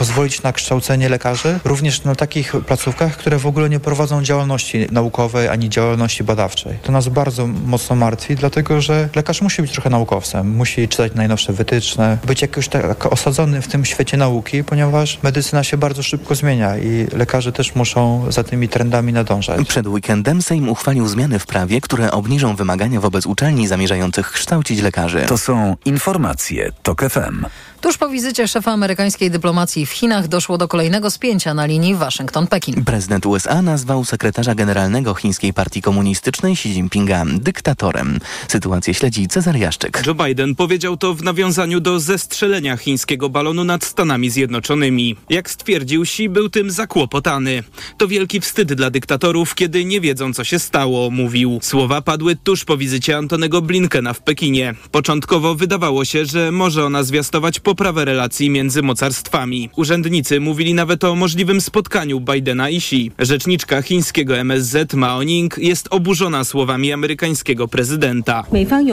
[0.00, 5.48] pozwolić na kształcenie lekarzy, również na takich placówkach, które w ogóle nie prowadzą działalności naukowej
[5.48, 6.78] ani działalności badawczej.
[6.82, 11.52] To nas bardzo mocno martwi, dlatego że lekarz musi być trochę naukowcem, musi czytać najnowsze
[11.52, 16.78] wytyczne, być jakoś tak osadzony w tym świecie nauki, ponieważ medycyna się bardzo szybko zmienia
[16.78, 19.68] i lekarze też muszą za tymi trendami nadążać.
[19.68, 25.24] Przed weekendem Sejm uchwalił zmiany w prawie, które obniżą wymagania wobec uczelni zamierzających kształcić lekarzy.
[25.28, 27.46] To są informacje TOK FM.
[27.80, 32.84] Tuż po wizycie szefa amerykańskiej dyplomacji w Chinach doszło do kolejnego spięcia na linii Waszyngton-Pekin.
[32.84, 38.18] Prezydent USA nazwał sekretarza generalnego chińskiej partii komunistycznej Xi Jinpinga dyktatorem.
[38.48, 40.02] Sytuację śledzi Cezar Jaszczyk.
[40.06, 45.16] Joe Biden powiedział to w nawiązaniu do zestrzelenia chińskiego balonu nad Stanami Zjednoczonymi.
[45.30, 47.62] Jak stwierdził Xi, był tym zakłopotany.
[47.98, 51.58] To wielki wstyd dla dyktatorów, kiedy nie wiedzą, co się stało, mówił.
[51.62, 54.74] Słowa padły tuż po wizycie Antonego Blinkena w Pekinie.
[54.90, 59.70] Początkowo wydawało się, że może ona zwiastować poprawę relacji między mocarstwami.
[59.76, 63.12] Urzędnicy mówili nawet o możliwym spotkaniu Bidena i Xi.
[63.18, 68.44] Rzeczniczka chińskiego MSZ Mao Ning jest oburzona słowami amerykańskiego prezydenta.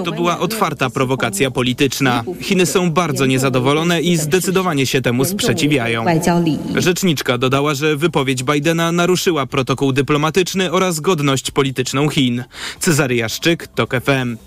[0.05, 2.23] To była otwarta prowokacja polityczna.
[2.41, 6.05] Chiny są bardzo niezadowolone i zdecydowanie się temu sprzeciwiają.
[6.75, 12.43] Rzeczniczka dodała, że wypowiedź Bidena naruszyła protokół dyplomatyczny oraz godność polityczną Chin.
[12.79, 14.37] Cezary Jaszczyk, TOK FM.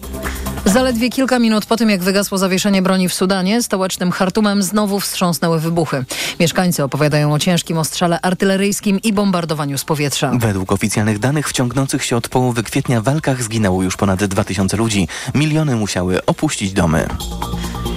[0.64, 5.60] Zaledwie kilka minut po tym, jak wygasło zawieszenie broni w Sudanie, stołecznym Hartumem znowu wstrząsnęły
[5.60, 6.04] wybuchy.
[6.40, 10.32] Mieszkańcy opowiadają o ciężkim ostrzale artyleryjskim i bombardowaniu z powietrza.
[10.38, 15.08] Według oficjalnych danych w ciągnących się od połowy kwietnia walkach zginęło już ponad 2000 ludzi.
[15.34, 17.08] Miliony musiały opuścić domy.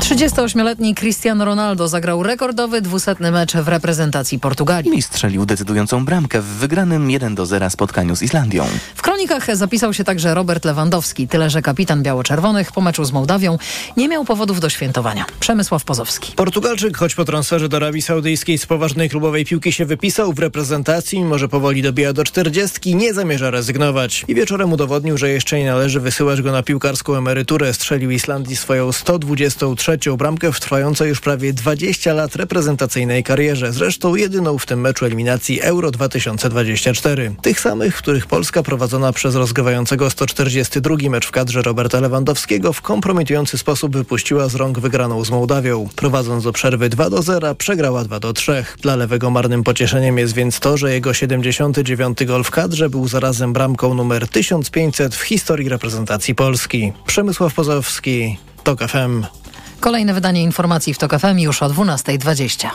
[0.04, 4.98] 38-letni Cristiano Ronaldo zagrał rekordowy dwusetny mecz w reprezentacji Portugalii.
[4.98, 8.66] I strzelił decydującą bramkę w wygranym 1 do 0 spotkaniu z Islandią.
[8.96, 13.58] W kronikach zapisał się także Robert Lewandowski, tyle że kapitan biało-czerwonych po meczu z Mołdawią
[13.98, 15.26] nie miał powodów do świętowania.
[15.40, 16.34] Przemysław Pozowski.
[16.36, 21.26] Portugalczyk, choć po transferze do Arabii Saudyjskiej z poważnej klubowej piłki się wypisał w reprezentacji,
[21.26, 24.26] może powoli dobija do 40, nie zamierza rezygnować.
[24.28, 27.74] I wieczorem udowodnił, że jeszcze nie należy wysyłać go na piłkarską emeryturę.
[27.74, 33.74] Strzelił Islandii swoją 123 bramkę w trwającej już prawie 20 lat reprezentacyjnej karierze.
[33.74, 37.36] Zresztą jedyną w tym meczu eliminacji Euro 2024.
[37.42, 42.82] Tych samych, w których Polska prowadzona przez rozgrywającego 142 mecz w kadrze Roberta Lewandowskiego w
[42.82, 45.90] kompromitujący sposób wypuściła z rąk wygraną z Mołdawią.
[45.96, 48.66] Prowadząc do przerwy 2 do 0, przegrała 2 do 3.
[48.82, 53.54] Dla lewego marnym pocieszeniem jest więc to, że jego 79 gol w kadrze był zarazem
[53.54, 56.94] bramką numer 1500 w historii reprezentacji Polski.
[57.06, 59.43] Przemysław Pozowski, TOK FM.
[59.84, 62.68] Kolejne wydanie informacji w TOK FM już o 12.20.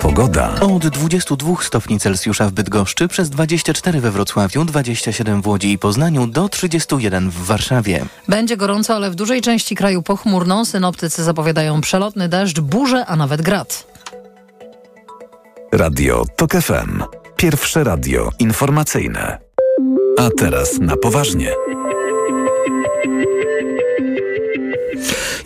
[0.00, 0.54] Pogoda.
[0.60, 6.26] Od 22 stopni Celsjusza w Bydgoszczy, przez 24 we Wrocławiu, 27 w Łodzi i Poznaniu,
[6.26, 8.04] do 31 w Warszawie.
[8.28, 10.64] Będzie gorąco, ale w dużej części kraju pochmurno.
[10.64, 13.86] Synoptycy zapowiadają przelotny deszcz, burze, a nawet grad.
[15.72, 17.02] Radio TOK FM.
[17.36, 19.38] Pierwsze radio informacyjne.
[20.18, 21.50] A teraz na poważnie.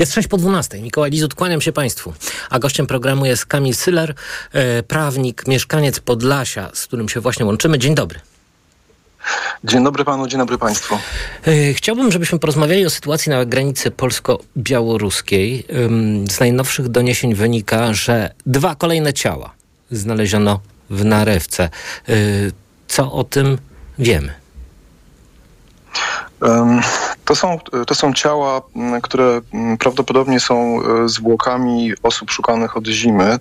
[0.01, 0.83] Jest 6 po 12.
[0.83, 2.13] Mikołaj Lizut, kłaniam się Państwu.
[2.51, 4.15] A gościem programu jest Kamil Syler,
[4.53, 7.79] e, prawnik, mieszkaniec Podlasia, z którym się właśnie łączymy.
[7.79, 8.21] Dzień dobry.
[9.65, 10.99] Dzień dobry panu, dzień dobry państwu.
[11.47, 15.67] E, chciałbym, żebyśmy porozmawiali o sytuacji na granicy polsko-białoruskiej.
[16.31, 19.55] Z najnowszych doniesień wynika, że dwa kolejne ciała
[19.91, 21.65] znaleziono w Narewce.
[22.09, 22.15] E,
[22.89, 23.59] Co o tym
[23.99, 24.35] wiemy?
[27.25, 28.63] To są, to są ciała,
[29.03, 29.41] które
[29.79, 33.39] prawdopodobnie są e, zwłokami osób szukanych od zimy.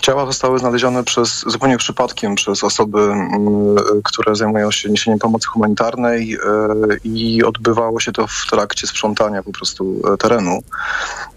[0.00, 6.34] Ciała zostały znalezione przez, zupełnie przypadkiem przez osoby, m, które zajmują się niesieniem pomocy humanitarnej
[6.34, 6.38] e,
[7.04, 10.62] i odbywało się to w trakcie sprzątania po prostu e, terenu.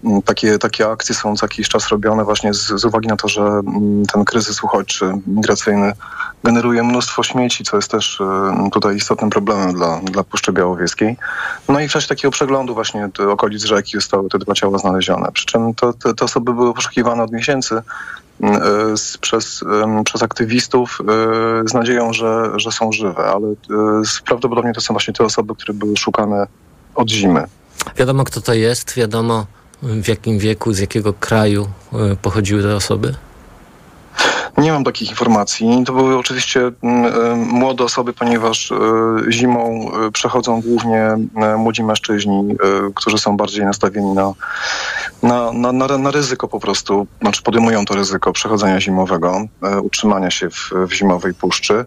[0.04, 3.28] M, Takie, takie akcje są co jakiś czas robione właśnie z, z uwagi na to,
[3.28, 5.92] że m, ten kryzys uchodźczy, migracyjny
[6.44, 11.16] generuje mnóstwo śmieci, co jest też e, tutaj istotnym problemem dla, dla Puszczy Białowieskiej.
[11.68, 15.32] No i w czasie takiego przeglądu właśnie okolic rzeki zostały te dwa ciała znalezione.
[15.32, 17.82] Przy czym to, te, te osoby były poszukiwane od miesięcy
[18.42, 18.54] m,
[18.92, 19.64] e, z, przez,
[20.04, 23.54] przez aktywistów e, z nadzieją, że, że są żywe, ale e,
[24.26, 26.46] prawdopodobnie to są właśnie te osoby, które były szukane
[26.94, 27.44] od zimy.
[27.96, 29.46] Wiadomo, kto to jest, wiadomo
[29.82, 31.68] w jakim wieku, z jakiego kraju
[32.22, 33.14] pochodziły te osoby?
[34.58, 35.82] Nie mam takich informacji.
[35.86, 38.72] To były oczywiście mm, młode osoby, ponieważ
[39.30, 41.16] zimą przechodzą głównie
[41.58, 42.56] młodzi mężczyźni,
[42.94, 44.32] którzy są bardziej nastawieni na,
[45.22, 50.30] na, na, na, na ryzyko po prostu, znaczy podejmują to ryzyko przechodzenia zimowego, e, utrzymania
[50.30, 51.84] się w, w zimowej puszczy.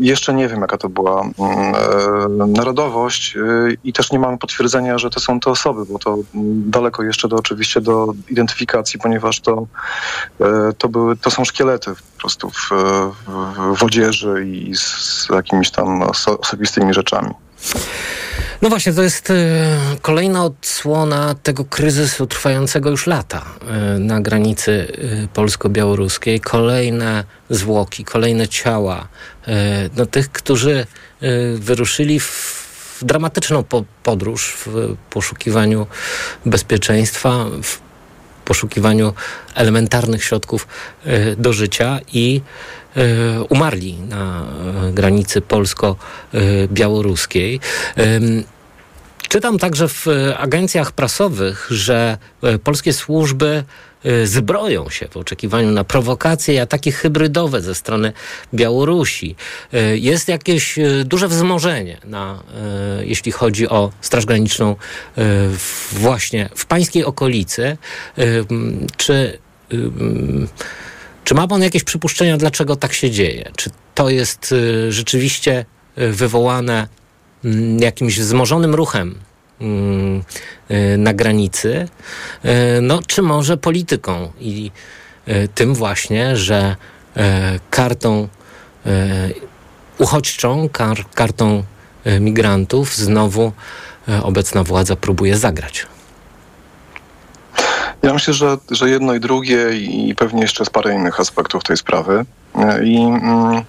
[0.00, 3.36] Jeszcze nie wiem, jaka to była mm, narodowość
[3.84, 6.18] i też nie mamy potwierdzenia, że to są te osoby, bo to
[6.54, 9.66] daleko jeszcze do oczywiście do identyfikacji, ponieważ to,
[10.78, 16.02] to, były, to są szkielety po prostu w, w, w odzieży i z jakimiś tam
[16.02, 17.30] osobistymi rzeczami.
[18.62, 19.34] No właśnie, to jest y,
[20.02, 23.46] kolejna odsłona tego kryzysu trwającego już lata
[23.96, 26.40] y, na granicy y, polsko-białoruskiej.
[26.40, 29.08] Kolejne zwłoki, kolejne ciała
[29.96, 30.86] no, tych, którzy
[31.54, 33.64] wyruszyli w dramatyczną
[34.02, 35.86] podróż w poszukiwaniu
[36.46, 37.89] bezpieczeństwa, w
[38.50, 39.14] poszukiwaniu
[39.54, 40.66] elementarnych środków
[41.36, 42.40] do życia i
[42.96, 44.46] E, umarli na
[44.88, 47.60] e, granicy polsko-białoruskiej.
[49.28, 50.06] Czytam także w
[50.38, 53.64] agencjach prasowych, że e, polskie służby
[54.24, 58.12] zbroją się w oczekiwaniu na prowokacje i ataki hybrydowe ze strony
[58.54, 59.36] Białorusi.
[59.94, 62.42] Jest jakieś duże wzmożenie, na,
[63.02, 64.76] jeśli chodzi o Straż Graniczną
[65.92, 67.76] właśnie w pańskiej okolicy.
[68.96, 69.38] Czy
[71.24, 73.50] czy ma pan jakieś przypuszczenia, dlaczego tak się dzieje?
[73.56, 75.64] Czy to jest y, rzeczywiście
[75.98, 76.88] y, wywołane
[77.78, 79.29] jakimś wzmożonym ruchem y,
[80.98, 81.88] na granicy,
[82.82, 84.70] no, czy może polityką i
[85.54, 86.76] tym właśnie, że
[87.70, 88.28] kartą
[89.98, 91.64] uchodźczą, kar, kartą
[92.20, 93.52] migrantów znowu
[94.22, 95.86] obecna władza próbuje zagrać.
[98.02, 101.76] Ja myślę, że, że jedno i drugie i pewnie jeszcze z parę innych aspektów tej
[101.76, 102.24] sprawy.
[102.84, 103.64] I mm,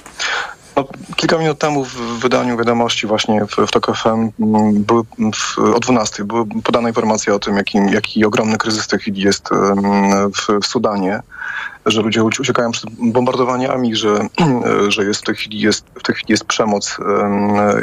[0.75, 5.03] no, kilka minut temu w wydaniu wiadomości właśnie w, w TOK FM mm, były
[5.35, 9.21] w, o 12 były podane informacje o tym, jaki, jaki ogromny kryzys w tej chwili
[9.21, 9.49] jest
[10.35, 11.21] w, w Sudanie
[11.85, 14.27] że ludzie uciekają przed bombardowaniami, że,
[14.87, 16.97] że jest w tej chwili jest, w tej chwili jest przemoc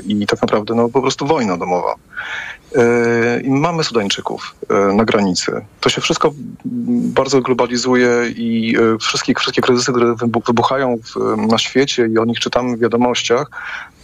[0.06, 1.94] i tak naprawdę no, po prostu wojna domowa.
[2.76, 5.52] E, I mamy Sudańczyków e, na granicy.
[5.80, 6.34] To się wszystko
[7.14, 10.14] bardzo globalizuje i e, wszystkie, wszystkie kryzysy, które
[10.46, 13.50] wybuchają w, na świecie i o nich czytamy w wiadomościach,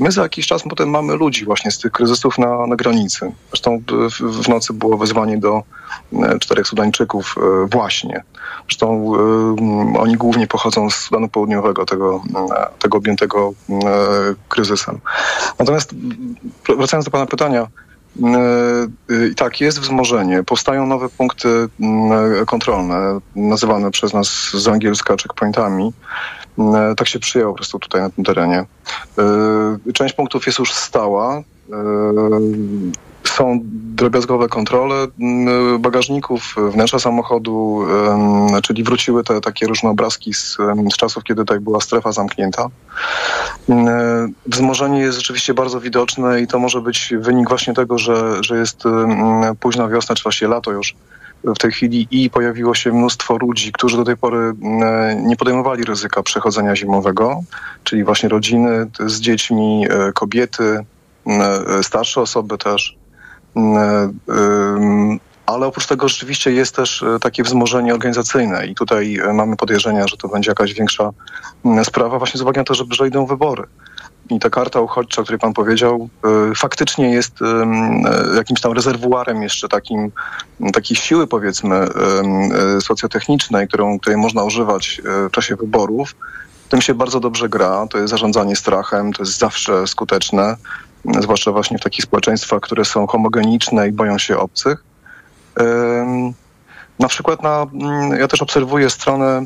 [0.01, 3.33] my za jakiś czas potem mamy ludzi właśnie z tych kryzysów na, na granicy.
[3.49, 5.63] Zresztą w, w nocy było wezwanie do
[6.41, 7.35] czterech Sudańczyków
[7.73, 8.23] właśnie.
[8.69, 9.13] Zresztą
[9.99, 12.23] oni głównie pochodzą z Sudanu Południowego, tego,
[12.79, 13.53] tego objętego
[14.49, 15.01] kryzysem.
[15.59, 15.95] Natomiast
[16.77, 17.67] wracając do Pana pytania,
[19.33, 20.43] i tak, jest wzmożenie.
[20.43, 21.69] Powstają nowe punkty
[22.47, 25.93] kontrolne, nazywane przez nas z angielska checkpointami.
[26.97, 28.65] Tak się przyjęło po prostu tutaj na tym terenie.
[29.95, 31.43] Część punktów jest już stała
[33.37, 33.61] są
[33.95, 37.87] drobiazgowe kontrole mm, bagażników, wnętrza samochodu,
[38.63, 40.57] czyli wróciły te takie różne obrazki z,
[40.93, 42.67] z czasów, kiedy tutaj była strefa zamknięta.
[44.47, 48.83] Wzmożenie jest rzeczywiście bardzo widoczne i to może być wynik właśnie tego, że, że jest
[49.61, 50.95] późna wiosna, czy właściwie lato już
[51.45, 54.53] w tej chwili i pojawiło się mnóstwo ludzi, którzy do tej pory
[55.17, 57.43] nie podejmowali ryzyka przechodzenia zimowego,
[57.85, 60.85] czyli właśnie rodziny z dziećmi, e, kobiety,
[61.27, 62.97] e, starsze osoby też.
[63.57, 69.57] Mm, ale oprócz tego rzeczywiście jest też e, takie wzmożenie organizacyjne i tutaj e, mamy
[69.57, 71.11] podejrzenia, że to będzie jakaś większa
[71.85, 73.65] sprawa właśnie z uwagi na to, że, idą wybory.
[74.31, 77.39] I ta karta uchodźcza, o której pan powiedział, e, faktycznie jest
[78.37, 80.13] jakimś tam rezerwuarem jeszcze takim,
[80.73, 81.89] takiej siły powiedzmy
[82.81, 86.15] socjotechnicznej, którą, której można używać w czasie wyborów.
[86.69, 90.57] Tym się bardzo dobrze gra, to jest zarządzanie strachem, to jest zawsze skuteczne
[91.21, 94.85] zwłaszcza właśnie w takich społeczeństwach, które są homogeniczne i boją się obcych.
[96.99, 99.45] Na przykład na, mm, ja też obserwuję stronę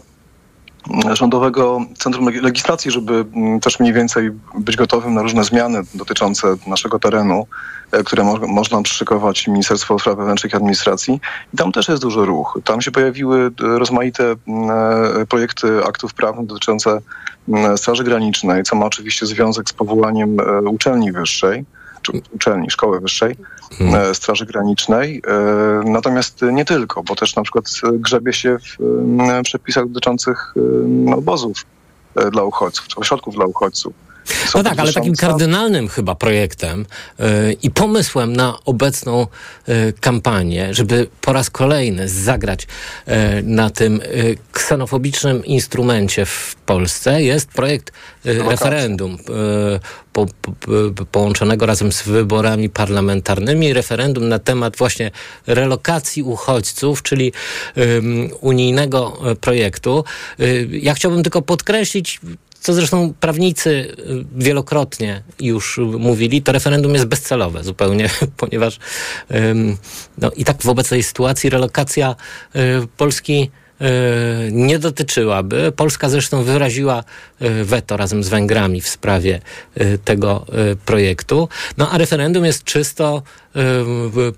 [1.13, 6.99] Rządowego Centrum Legislacji, żeby mm, też mniej więcej być gotowym na różne zmiany dotyczące naszego
[6.99, 7.47] terenu,
[7.93, 11.21] e, które mo można przyszykować Ministerstwo Spraw Wewnętrznych i Administracji.
[11.55, 12.59] I tam też jest duży ruch.
[12.65, 14.71] Tam się pojawiły e, rozmaite mm,
[15.21, 17.01] e, projekty aktów prawnych dotyczące
[17.49, 21.65] mm, Straży Granicznej, co ma oczywiście związek z powołaniem uczelni wyższej
[22.35, 23.37] uczelni, szkoły wyższej,
[23.79, 24.15] hmm.
[24.15, 25.23] Straży Granicznej.
[25.27, 30.55] E, natomiast nie tylko, bo też na przykład grzebie się w przepisach dotyczących
[31.17, 31.67] obozów
[32.17, 33.93] e, dla uchodźców, czy ośrodków dla uchodźców.
[34.55, 36.87] No tak, ale takim kardynalnym chyba projektem
[37.19, 37.27] yy,
[37.63, 39.27] i pomysłem na obecną
[39.69, 42.67] yy, kampanię, żeby po raz kolejny zagrać
[43.07, 44.01] yy, na tym
[44.53, 47.93] ksenofobicznym instrumencie w Polsce jest projekt
[48.25, 49.19] referendum
[50.13, 50.53] po, po,
[51.13, 55.11] połączonego razem z wyborami parlamentarnymi, referendum na temat właśnie
[55.47, 57.33] relokacji uchodźców, czyli
[58.41, 60.05] unijnego projektu.
[60.71, 62.21] ja chciałbym tylko podkreślić
[62.61, 63.95] co zresztą prawnicy y,
[64.37, 68.79] wielokrotnie już mówili, to referendum jest bezcelowe zupełnie, ponieważ
[70.19, 72.17] no, i tak w obecnej sytuacji relokacja
[72.57, 72.59] y,
[72.97, 73.51] Polski
[73.81, 73.85] y,
[74.53, 75.73] nie dotyczyłaby.
[75.77, 77.05] Polska zresztą wyraziła
[77.65, 79.41] weto razem z Węgrami w sprawie
[80.05, 80.47] tego
[80.85, 81.49] projektu.
[81.77, 83.23] No a referendum jest czysto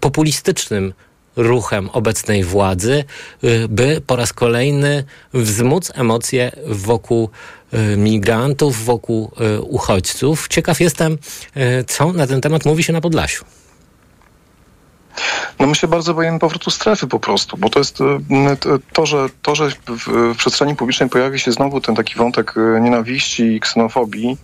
[0.01, 0.93] populistycznym
[1.37, 3.05] ruchem obecnej władzy,
[3.69, 7.31] by po raz kolejny wzmóc emocje wokół
[7.97, 10.49] migrantów, wokół y, uchodźców.
[10.49, 11.19] Ciekaw jestem,
[11.87, 13.45] co na ten temat mówi się na Podlasiu.
[15.59, 17.99] No my się bardzo boimy powrotu strefy po prostu, bo to jest
[18.93, 23.61] to, że, to, że w przestrzeni publicznej pojawi się znowu ten taki wątek nienawiści i
[23.61, 24.37] ksenofobii,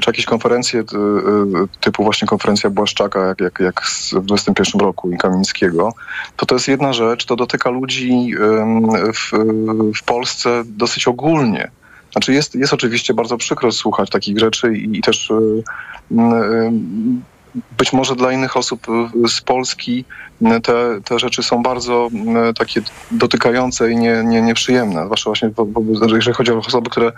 [0.00, 0.84] czy jakieś konferencje
[1.80, 5.92] typu właśnie konferencja Błaszczaka, jak, jak, jak w 21 roku i Kamińskiego,
[6.36, 8.30] to to jest jedna rzecz, to dotyka ludzi
[9.14, 9.30] w,
[9.98, 11.70] w Polsce dosyć ogólnie.
[12.12, 15.32] Znaczy jest, jest oczywiście bardzo przykro słuchać takich rzeczy i, i też
[17.78, 18.86] być może dla innych osób
[19.28, 20.04] z Polski
[20.62, 22.08] te, te rzeczy są bardzo
[22.58, 25.50] takie dotykające i nie, nie, nieprzyjemne, zwłaszcza właśnie
[26.14, 27.12] jeżeli chodzi o osoby, które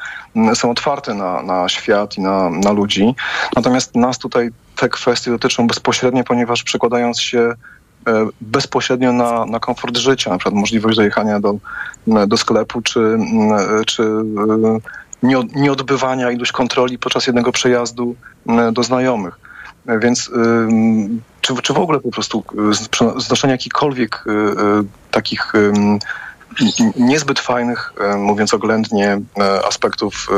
[0.54, 3.14] są otwarte na, na świat i na, na ludzi.
[3.56, 7.54] Natomiast nas tutaj te kwestie dotyczą bezpośrednio, ponieważ przekładając się
[8.40, 11.54] bezpośrednio na, na komfort życia, na przykład możliwość dojechania do,
[12.26, 13.18] do sklepu, czy,
[13.86, 14.02] czy
[15.54, 18.14] nieodbywania ilość kontroli podczas jednego przejazdu
[18.72, 19.47] do znajomych.
[20.00, 20.30] Więc
[21.40, 22.44] czy, czy w ogóle po prostu
[23.16, 24.54] y, znoszenie jakichkolwiek y, y,
[25.10, 25.52] takich
[26.96, 29.20] niezbyt fajnych, mówiąc oględnie,
[29.68, 30.28] aspektów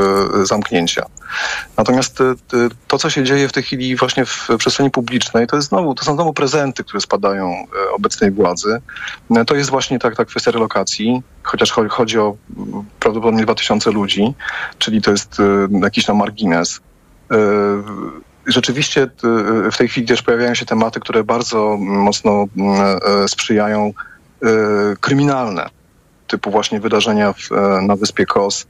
[0.42, 1.06] zamknięcia.
[1.76, 2.18] Natomiast
[2.88, 6.04] to, co się dzieje w tej chwili właśnie w przestrzeni publicznej, to, jest znowu, to
[6.04, 8.80] są znowu prezenty, które spadają obecnej władzy.
[9.46, 12.36] To jest właśnie ta, ta kwestia relokacji, chociaż chodzi o
[13.00, 14.34] prawdopodobnie 2000 ludzi,
[14.78, 15.36] czyli to jest
[15.82, 16.80] jakiś na margines
[18.46, 23.92] rzeczywiście y, w tej chwili też pojawiają się tematy, które bardzo mocno mm, e, sprzyjają
[24.42, 24.46] y,
[25.00, 25.68] kryminalne,
[26.26, 28.66] typu właśnie wydarzenia w, e, na wyspie Kos,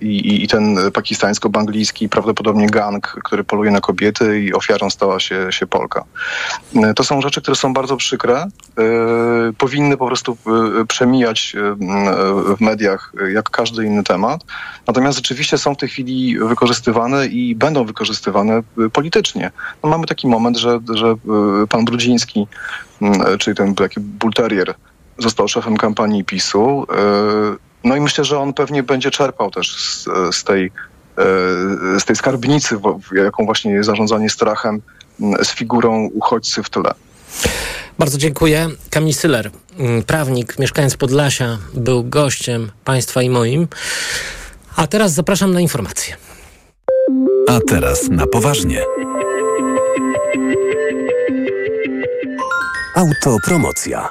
[0.00, 5.66] i, i ten pakistańsko-banglijski prawdopodobnie gang, który poluje na kobiety i ofiarą stała się, się
[5.66, 6.04] Polka.
[6.96, 8.34] To są rzeczy, które są bardzo przykre.
[8.36, 8.48] E,
[9.58, 10.36] powinny po prostu
[10.80, 11.74] e, przemijać e,
[12.56, 14.44] w mediach jak każdy inny temat.
[14.86, 18.62] Natomiast rzeczywiście są w tej chwili wykorzystywane i będą wykorzystywane
[18.92, 19.50] politycznie.
[19.82, 21.14] No mamy taki moment, że, że
[21.68, 22.46] pan Brudziński,
[23.38, 24.74] czyli ten taki bulterier,
[25.18, 26.86] został szefem kampanii PiSu.
[27.84, 30.04] No i myślę, że on pewnie będzie czerpał też z,
[30.36, 32.76] z tej, e, z tej skarbnicy,
[33.12, 34.82] jaką właśnie jest zarządzanie strachem,
[35.42, 36.94] z figurą uchodźcy w tyle.
[37.98, 38.68] Bardzo dziękuję.
[38.90, 39.50] Kamil Syler,
[40.06, 43.68] prawnik, mieszkając Podlasia, był gościem państwa i moim.
[44.76, 46.16] A teraz zapraszam na informacje.
[47.48, 48.82] A teraz na poważnie.
[52.96, 54.10] Autopromocja.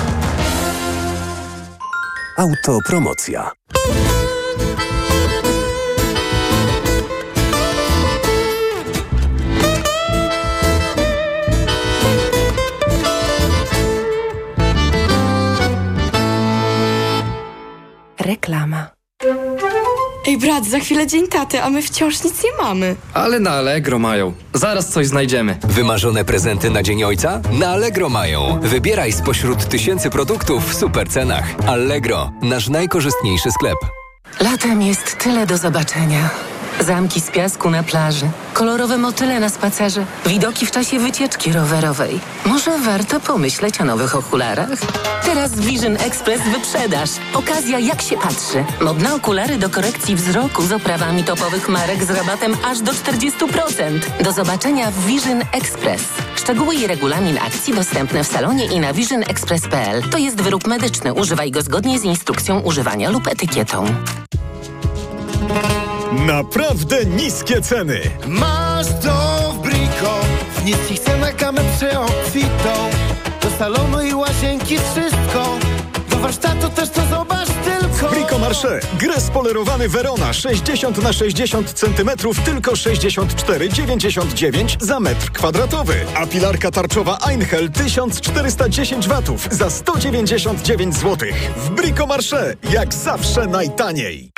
[2.37, 3.51] Autopromocja.
[18.19, 19.00] Reklama.
[20.31, 22.95] Ej, brat, za chwilę dzień taty, a my wciąż nic nie mamy.
[23.13, 24.33] Ale na Allegro mają.
[24.53, 25.57] Zaraz coś znajdziemy.
[25.63, 27.41] Wymarzone prezenty na Dzień Ojca?
[27.51, 28.59] Na Allegro mają.
[28.61, 31.43] Wybieraj spośród tysięcy produktów w super cenach.
[31.67, 33.77] Allegro, nasz najkorzystniejszy sklep.
[34.39, 36.29] Latem jest tyle do zobaczenia.
[36.81, 42.19] Zamki z piasku na plaży, kolorowe motyle na spacerze, widoki w czasie wycieczki rowerowej.
[42.45, 44.69] Może warto pomyśleć o nowych okularach?
[45.25, 47.09] Teraz Vision Express wyprzedaż.
[47.33, 48.65] Okazja jak się patrzy.
[48.81, 54.23] Modne okulary do korekcji wzroku z oprawami topowych marek z rabatem aż do 40%.
[54.23, 56.03] Do zobaczenia w Vision Express.
[56.35, 60.03] Szczegóły i regulamin akcji dostępne w salonie i na visionexpress.pl.
[60.03, 61.13] To jest wyrób medyczny.
[61.13, 63.85] Używaj go zgodnie z instrukcją używania lub etykietą.
[66.11, 67.99] Naprawdę niskie ceny.
[68.27, 70.19] Masz to w Brico.
[70.55, 72.89] W niskich cenach gamę przeobfitą.
[73.41, 75.57] Do salonu i łazienki wszystko
[76.21, 78.09] warsztatu też to zobacz tylko.
[78.15, 78.79] Brico Marché.
[78.99, 82.09] Gres polerowany Verona 60 na 60 cm
[82.45, 85.95] tylko 64,99 za metr kwadratowy.
[86.15, 91.29] A pilarka tarczowa Einhell 1410 watów za 199 zł.
[91.57, 92.55] W Brico Marché.
[92.73, 94.31] Jak zawsze najtaniej.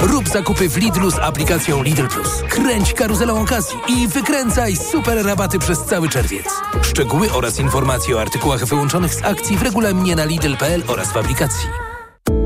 [0.00, 2.42] Rób zakupy w Lidlu z aplikacją Lidl Plus.
[2.48, 6.46] Kręć karuzelą okazji i wykręcaj super rabaty przez cały czerwiec.
[6.82, 11.93] Szczegóły oraz informacje o artykułach wyłączonych z akcji w regulaminie na Lidl.pl oraz w aplikacji.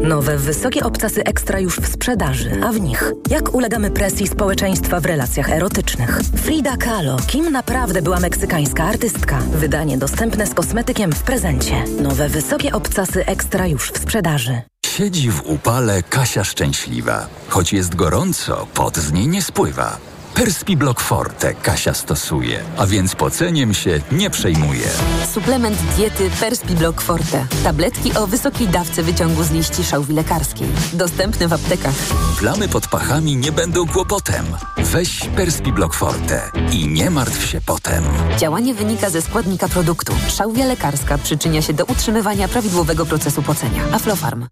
[0.02, 5.06] Nowe wysokie obcasy ekstra już w sprzedaży, a w nich jak ulegamy presji społeczeństwa w
[5.06, 6.20] relacjach erotycznych.
[6.36, 9.38] Frida Kahlo, kim naprawdę była meksykańska artystka.
[9.38, 11.84] Wydanie dostępne z kosmetykiem w prezencie.
[12.02, 14.62] Nowe wysokie obcasy ekstra już w sprzedaży.
[14.86, 17.26] Siedzi w upale Kasia szczęśliwa.
[17.48, 19.98] Choć jest gorąco, pot z niej nie spływa.
[20.38, 24.88] Perspi Block Forte Kasia stosuje, a więc poceniem się nie przejmuje.
[25.34, 27.46] Suplement diety Perspi Block Forte.
[27.64, 30.68] Tabletki o wysokiej dawce wyciągu z liści szałwi lekarskiej.
[30.92, 31.94] Dostępne w aptekach.
[32.38, 34.44] Plamy pod pachami nie będą kłopotem.
[34.76, 38.04] Weź Perspi Block Forte i nie martw się potem.
[38.36, 40.12] Działanie wynika ze składnika produktu.
[40.28, 43.82] Szałwia lekarska przyczynia się do utrzymywania prawidłowego procesu pocenia.
[43.92, 44.46] Aflofarm.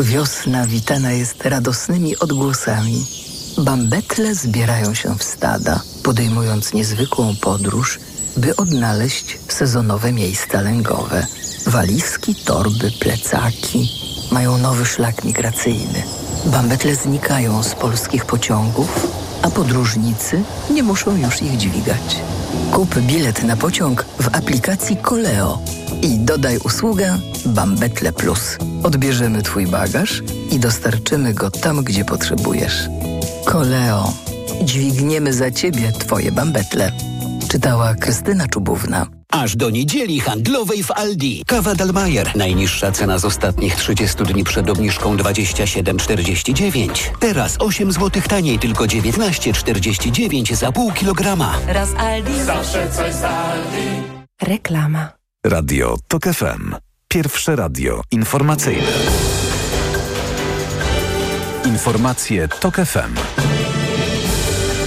[0.00, 3.23] Wiosna witana jest radosnymi odgłosami.
[3.58, 8.00] Bambetle zbierają się w stada, podejmując niezwykłą podróż,
[8.36, 11.26] by odnaleźć sezonowe miejsca lęgowe.
[11.66, 13.92] Walizki, torby, plecaki
[14.32, 16.02] mają nowy szlak migracyjny.
[16.44, 19.06] Bambetle znikają z polskich pociągów,
[19.44, 22.22] a podróżnicy nie muszą już ich dźwigać.
[22.72, 25.58] Kup bilet na pociąg w aplikacji Koleo
[26.02, 28.58] i dodaj usługę Bambetle Plus.
[28.82, 32.88] Odbierzemy Twój bagaż i dostarczymy go tam, gdzie potrzebujesz.
[33.44, 34.12] Koleo.
[34.62, 36.92] Dźwigniemy za Ciebie Twoje bambetle.
[37.48, 39.06] Czytała Krystyna Czubówna.
[39.34, 41.42] Aż do niedzieli handlowej w Aldi.
[41.46, 42.36] Kawa Dalmajer.
[42.36, 47.10] Najniższa cena z ostatnich 30 dni przed obniżką 27,49.
[47.20, 51.54] Teraz 8 zł taniej, tylko 19,49 za pół kilograma.
[51.66, 52.42] Raz Aldi.
[52.42, 54.02] Zawsze coś z Aldi.
[54.42, 55.08] Reklama.
[55.46, 56.74] Radio TOK FM.
[57.08, 58.92] Pierwsze radio informacyjne.
[61.64, 63.14] Informacje TOK FM.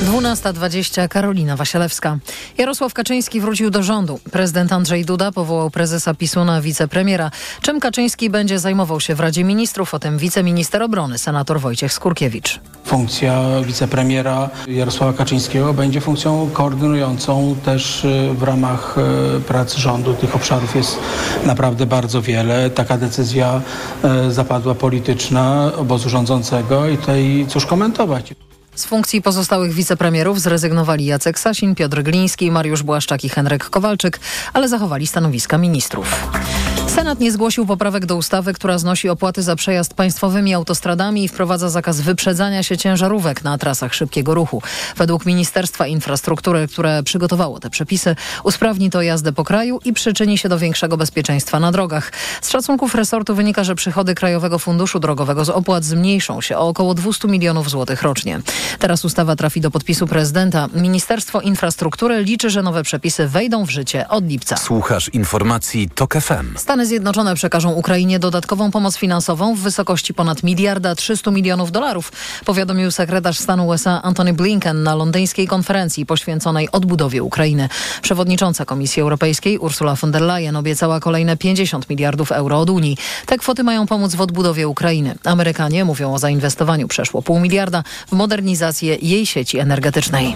[0.06, 2.18] 12.20 Karolina Wasielewska.
[2.58, 4.20] Jarosław Kaczyński wrócił do rządu.
[4.32, 7.32] Prezydent Andrzej Duda powołał prezesa PiSu na wicepremiera.
[7.62, 9.94] Czym Kaczyński będzie zajmował się w Radzie Ministrów?
[9.94, 12.60] O tym wiceminister obrony, senator Wojciech Skurkiewicz.
[12.86, 18.96] Funkcja wicepremiera Jarosława Kaczyńskiego będzie funkcją koordynującą też y, w ramach
[19.38, 20.14] y, prac rządu.
[20.14, 21.00] Tych obszarów jest
[21.46, 22.70] naprawdę bardzo wiele.
[22.70, 23.62] Taka decyzja
[24.28, 28.34] y, zapadła polityczna obozu rządzącego i tutaj cóż komentować.
[28.78, 34.20] Z funkcji pozostałych wicepremierów zrezygnowali Jacek Sasin, Piotr Gliński, Mariusz Błaszczak i Henryk Kowalczyk,
[34.54, 36.30] ale zachowali stanowiska ministrów.
[36.88, 41.70] Senat nie zgłosił poprawek do ustawy, która znosi opłaty za przejazd państwowymi autostradami i wprowadza
[41.70, 44.62] zakaz wyprzedzania się ciężarówek na trasach szybkiego ruchu.
[44.98, 50.50] Według Ministerstwa Infrastruktury, które przygotowało te przepisy, usprawni to jazdę po kraju i przyczyni się
[50.50, 52.12] do większego bezpieczeństwa na drogach.
[52.42, 56.94] Z szacunków resortu wynika, że przychody Krajowego Funduszu Drogowego z opłat zmniejszą się o około
[56.94, 58.42] 200 milionów złotych rocznie.
[58.80, 60.68] Teraz ustawa trafi do podpisu prezydenta.
[60.74, 64.58] Ministerstwo Infrastruktury liczy, że nowe przepisy wejdą w życie od lipca.
[64.58, 66.58] Słuchasz informacji TOK FM.
[66.58, 72.12] Stany Zjednoczone przekażą Ukrainie dodatkową pomoc finansową w wysokości ponad miliarda 300 milionów dolarów,
[72.46, 77.70] powiadomił sekretarz stanu USA Antony Blinken na londyńskiej konferencji poświęconej odbudowie Ukrainy.
[78.02, 82.98] Przewodnicząca Komisji Europejskiej Ursula von der Leyen obiecała kolejne 50 miliardów euro od Unii.
[83.26, 85.16] Te kwoty mają pomóc w odbudowie Ukrainy.
[85.24, 88.12] Amerykanie mówią o zainwestowaniu przeszło pół miliarda w
[88.58, 90.36] modernizację jej sieci energetycznej.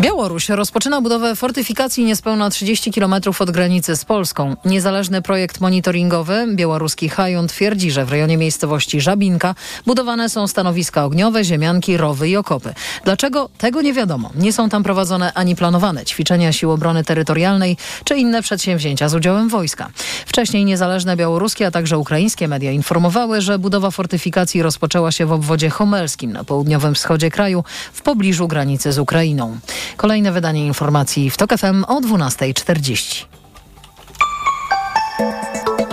[0.00, 4.56] Białoruś rozpoczyna budowę fortyfikacji niespełna 30 km od granicy z Polską.
[4.64, 9.54] Niezależny projekt monitoringowy białoruski Hajon twierdzi, że w rejonie miejscowości Żabinka
[9.86, 12.74] budowane są stanowiska ogniowe, ziemianki, rowy i okopy.
[13.04, 13.48] Dlaczego?
[13.58, 14.30] Tego nie wiadomo.
[14.34, 19.48] Nie są tam prowadzone ani planowane ćwiczenia sił obrony terytorialnej czy inne przedsięwzięcia z udziałem
[19.48, 19.90] wojska.
[20.26, 25.70] Wcześniej niezależne białoruskie, a także ukraińskie media informowały, że budowa fortyfikacji rozpoczęła się w obwodzie
[25.70, 29.58] homelskim na południowym wschodzie kraju w pobliżu granicy z Ukrainą.
[30.00, 33.24] Kolejne wydanie informacji w TOK FM o 12.40.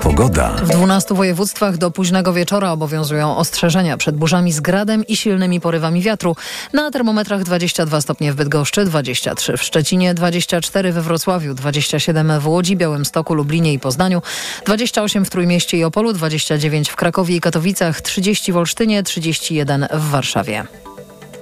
[0.02, 0.50] Pogoda.
[0.50, 6.02] W 12 województwach do późnego wieczora obowiązują ostrzeżenia przed burzami z gradem i silnymi porywami
[6.02, 6.36] wiatru.
[6.74, 12.78] Na termometrach 22 stopnie w Bydgoszczy, 23 w Szczecinie, 24 we Wrocławiu, 27 w Łodzi,
[12.78, 14.22] Białymstoku, Lublinie i Poznaniu,
[14.65, 20.10] 28 w Trójmieście i Opolu, 29 w Krakowie i Katowicach, 30 w Olsztynie, 31 w
[20.10, 20.65] Warszawie.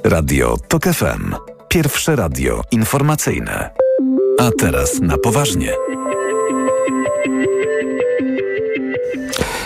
[0.03, 1.54] Radio TOK FM.
[1.75, 3.69] Pierwsze radio informacyjne.
[4.39, 5.73] A teraz na poważnie.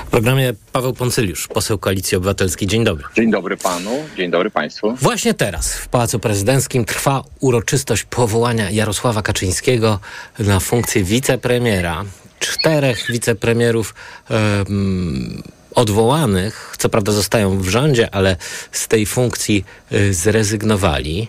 [0.06, 2.67] W programie Paweł Poncyliusz, poseł Koalicji Obywatelskiej.
[2.67, 3.04] Dzień dobry.
[3.15, 4.95] Dzień dobry panu, dzień dobry państwu.
[4.95, 10.00] Właśnie teraz w Pałacu Prezydenckim trwa uroczystość powołania Jarosława Kaczyńskiego
[10.39, 12.06] na funkcję wicepremiera.
[12.39, 13.95] Czterech wicepremierów
[14.30, 15.43] um,
[15.75, 18.38] odwołanych, co prawda zostają w rządzie, ale
[18.71, 21.27] z tej funkcji y, zrezygnowali.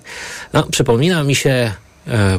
[0.52, 1.72] No, przypomina mi się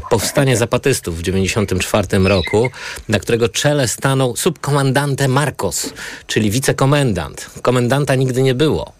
[0.09, 2.69] powstanie zapatystów w 1994 roku,
[3.09, 5.93] na którego czele stanął subkomandante Marcos,
[6.27, 7.49] czyli wicekomendant.
[7.61, 8.93] Komendanta nigdy nie było.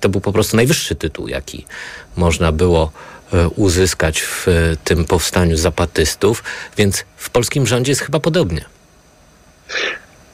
[0.00, 1.64] To był po prostu najwyższy tytuł, jaki
[2.16, 2.92] można było
[3.56, 4.46] uzyskać w
[4.84, 6.44] tym powstaniu zapatystów,
[6.76, 8.64] więc w polskim rządzie jest chyba podobnie.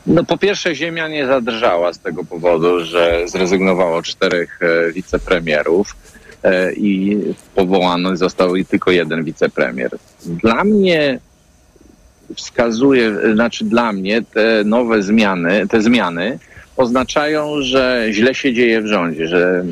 [0.06, 4.60] No po pierwsze ziemia nie zadrżała z tego powodu, że zrezygnowało czterech
[4.94, 5.96] wicepremierów
[6.76, 7.18] i
[7.54, 9.90] powołany został tylko jeden wicepremier.
[10.26, 11.18] Dla mnie
[12.36, 16.38] wskazuje, znaczy dla mnie te nowe zmiany, te zmiany
[16.76, 19.64] oznaczają, że źle się dzieje w rządzie, że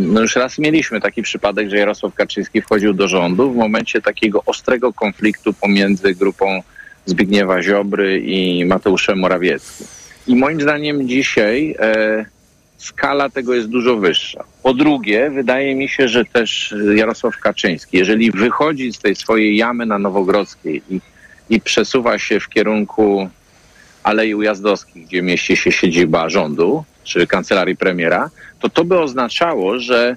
[0.00, 4.42] no już raz mieliśmy taki przypadek, że Jarosław Kaczyński wchodził do rządu w momencie takiego
[4.46, 6.62] ostrego konfliktu pomiędzy grupą
[7.06, 9.86] Zbigniewa Ziobry i Mateuszem Morawieckim.
[10.26, 12.24] I moim zdaniem dzisiaj e,
[12.78, 14.44] skala tego jest dużo wyższa.
[14.62, 19.86] Po drugie, wydaje mi się, że też Jarosław Kaczyński, jeżeli wychodzi z tej swojej jamy
[19.86, 21.00] na Nowogrodzkiej i,
[21.50, 23.28] i przesuwa się w kierunku
[24.02, 30.16] Alei Ujazdowskich, gdzie mieści się siedziba rządu, czy kancelarii premiera, to to by oznaczało, że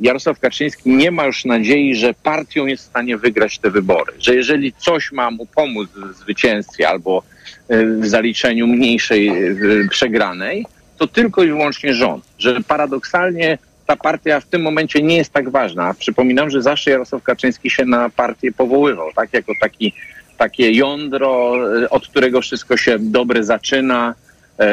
[0.00, 4.12] Jarosław Kaczyński nie ma już nadziei, że partią jest w stanie wygrać te wybory.
[4.18, 7.22] Że jeżeli coś ma mu pomóc w zwycięstwie albo
[7.68, 9.54] e, w zaliczeniu mniejszej e,
[9.90, 10.66] przegranej,
[10.98, 12.24] to tylko i wyłącznie rząd.
[12.38, 15.94] Że paradoksalnie ta partia w tym momencie nie jest tak ważna.
[15.94, 19.32] Przypominam, że zawsze Jarosław Kaczyński się na partię powoływał, tak?
[19.32, 19.92] Jako taki,
[20.38, 21.54] takie jądro,
[21.90, 24.14] od którego wszystko się dobre zaczyna.
[24.60, 24.66] E,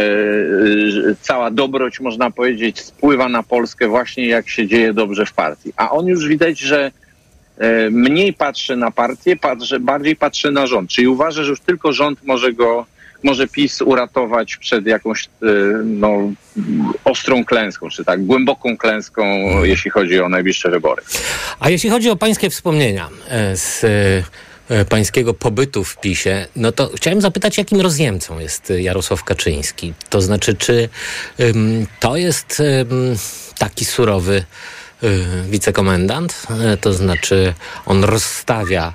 [1.21, 5.73] cała dobroć, można powiedzieć, spływa na Polskę właśnie jak się dzieje dobrze w partii.
[5.75, 6.91] A on już widać, że
[7.57, 10.89] e, mniej patrzy na partię, patrzy, bardziej patrzy na rząd.
[10.89, 12.85] Czyli uważa, że już tylko rząd może go
[13.23, 15.29] może PiS uratować przed jakąś
[15.85, 16.31] no,
[17.05, 19.23] ostrą klęską, czy tak głęboką klęską,
[19.63, 21.03] jeśli chodzi o najbliższe wybory.
[21.59, 23.09] A jeśli chodzi o pańskie wspomnienia
[23.53, 23.85] z
[24.89, 29.93] pańskiego pobytu w PiSie, no to chciałem zapytać, jakim rozjemcą jest Jarosław Kaczyński?
[30.09, 30.89] To znaczy, czy
[31.39, 33.15] um, to jest um,
[33.57, 34.43] taki surowy
[35.49, 36.47] wicekomendant?
[36.81, 37.53] To znaczy,
[37.85, 38.93] on rozstawia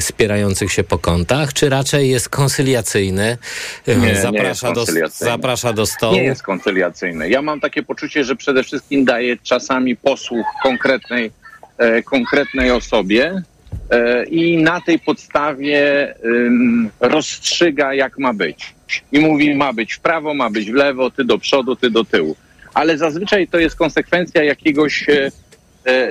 [0.00, 3.38] spierających się po kątach, czy raczej jest koncyliacyjny,
[3.86, 5.30] nie, zaprasza, nie jest koncyliacyjny.
[5.30, 6.14] Do, zaprasza do stołu?
[6.14, 7.30] Nie jest koncyliacyjny.
[7.30, 11.30] Ja mam takie poczucie, że przede wszystkim daje czasami posłuch konkretnej,
[11.78, 13.42] e, konkretnej osobie e,
[14.30, 16.16] i na tej podstawie e,
[17.00, 18.74] rozstrzyga, jak ma być.
[19.12, 22.04] I mówi, ma być w prawo, ma być w lewo, ty do przodu, ty do
[22.04, 22.36] tyłu.
[22.74, 25.06] Ale zazwyczaj to jest konsekwencja jakiegoś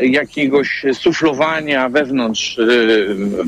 [0.02, 2.60] jakiegoś suflowania wewnątrz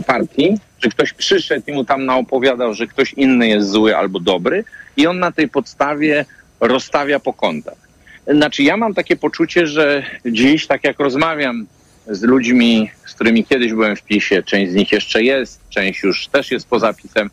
[0.08, 4.64] partii, że ktoś przyszedł i mu tam naopowiadał, że ktoś inny jest zły albo dobry
[4.98, 6.26] i on na tej podstawie
[6.60, 7.78] rozstawia po kątach.
[8.28, 11.66] Znaczy ja mam takie poczucie, że dziś, tak jak rozmawiam
[12.08, 16.28] z ludźmi, z którymi kiedyś byłem w PiSie, część z nich jeszcze jest, część już
[16.28, 17.30] też jest poza PiSem,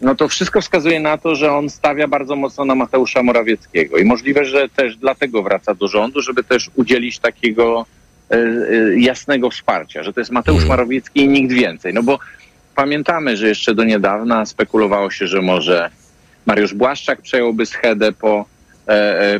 [0.00, 4.04] no to wszystko wskazuje na to, że on stawia bardzo mocno na Mateusza Morawieckiego i
[4.04, 7.86] możliwe, że też dlatego wraca do rządu, żeby też udzielić takiego
[8.96, 11.94] jasnego wsparcia, że to jest Mateusz Morawiecki i nikt więcej.
[11.94, 12.18] No bo
[12.74, 15.90] pamiętamy, że jeszcze do niedawna spekulowało się, że może
[16.46, 18.44] Mariusz Błaszczak przejąłby schedę po,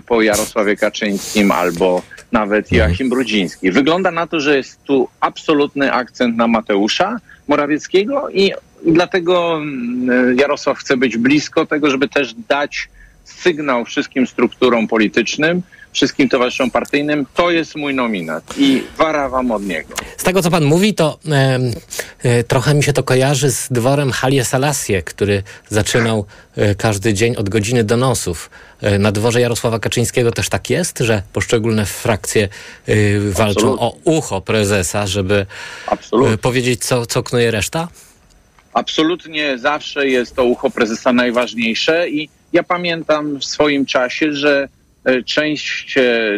[0.06, 3.70] po Jarosławie Kaczyńskim albo nawet Joachim Brudziński.
[3.70, 8.52] Wygląda na to, że jest tu absolutny akcent na Mateusza Morawieckiego i
[8.86, 9.60] dlatego
[10.36, 12.88] Jarosław chce być blisko tego, żeby też dać
[13.24, 15.62] sygnał wszystkim strukturom politycznym,
[15.92, 19.94] wszystkim towarzyszom partyjnym, to jest mój nominat i wara wam od niego.
[20.16, 21.58] Z tego, co pan mówi, to e,
[22.22, 26.26] e, trochę mi się to kojarzy z dworem Halie Salasie, który zaczynał
[26.56, 28.50] e, każdy dzień od godziny donosów.
[28.98, 32.48] Na dworze Jarosława Kaczyńskiego też tak jest, że poszczególne frakcje
[33.30, 33.86] walczą Absolutnie.
[33.86, 35.46] o ucho prezesa, żeby
[35.86, 36.38] Absolutnie.
[36.38, 37.88] powiedzieć, co, co knuje reszta?
[38.72, 44.68] Absolutnie zawsze jest to ucho prezesa najważniejsze i ja pamiętam w swoim czasie, że
[45.24, 45.94] część,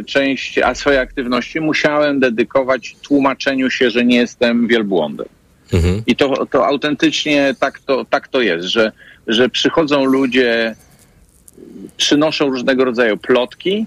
[0.07, 5.27] część a swojej aktywności musiałem dedykować tłumaczeniu się, że nie jestem wielbłądem.
[5.73, 6.03] Mhm.
[6.07, 8.93] I to, to autentycznie tak to, tak to jest, że,
[9.27, 10.75] że przychodzą ludzie,
[11.97, 13.87] przynoszą różnego rodzaju plotki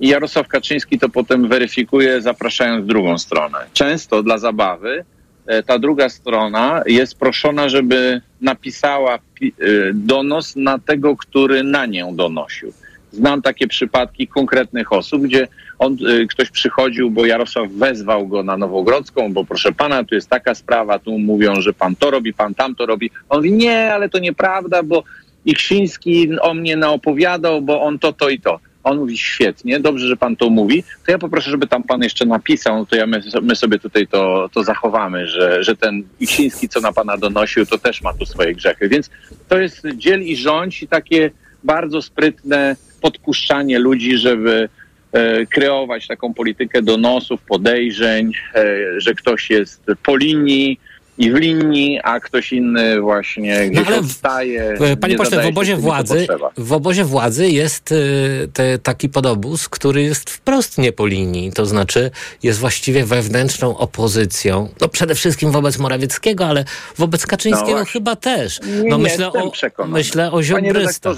[0.00, 3.58] i Jarosław Kaczyński to potem weryfikuje, zapraszając drugą stronę.
[3.72, 5.04] Często dla zabawy
[5.46, 11.86] e, ta druga strona jest proszona, żeby napisała pi- e, donos na tego, który na
[11.86, 12.72] nią donosił.
[13.12, 18.56] Znam takie przypadki konkretnych osób, gdzie on, y, ktoś przychodził, bo Jarosław wezwał go na
[18.56, 22.54] Nowogrodzką, bo proszę pana, tu jest taka sprawa, tu mówią, że pan to robi, pan
[22.54, 23.10] tam to robi.
[23.28, 25.04] On mówi, nie, ale to nieprawda, bo
[25.44, 28.60] Iksiński o mnie naopowiadał, bo on to, to i to.
[28.84, 32.26] On mówi, świetnie, dobrze, że pan to mówi, to ja poproszę, żeby tam pan jeszcze
[32.26, 36.80] napisał, to ja my, my sobie tutaj to, to zachowamy, że, że ten Iksiński, co
[36.80, 38.88] na pana donosił, to też ma tu swoje grzechy.
[38.88, 39.10] Więc
[39.48, 41.30] to jest dziel i rządź i takie
[41.64, 42.76] bardzo sprytne
[43.10, 44.68] podpuszczanie ludzi, żeby
[45.12, 48.64] e, kreować taką politykę donosów, podejrzeń, e,
[49.00, 50.80] że ktoś jest po linii
[51.18, 54.62] i w linii, a ktoś inny właśnie gdzieś ale w- odstaje.
[54.80, 58.78] E, Panie nie pośle, w się obozie co władzy, w obozie władzy jest y, te,
[58.78, 61.52] taki podobóz, który jest wprost nie po linii.
[61.52, 62.10] To znaczy
[62.42, 64.68] jest właściwie wewnętrzną opozycją.
[64.80, 66.64] No przede wszystkim wobec Morawieckiego, ale
[66.96, 68.60] wobec Kaczyńskiego No chyba też.
[68.88, 71.16] No nie myślę jestem o, myślę o Panie ziobrystach.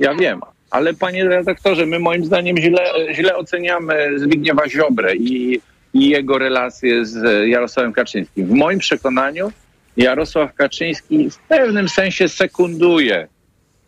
[0.00, 0.40] ja wiem,
[0.72, 5.60] ale panie redaktorze, my moim zdaniem źle, źle oceniamy Zbigniewa Ziobrę i,
[5.94, 8.46] i jego relacje z Jarosławem Kaczyńskim.
[8.46, 9.52] W moim przekonaniu
[9.96, 13.28] Jarosław Kaczyński w pewnym sensie sekunduje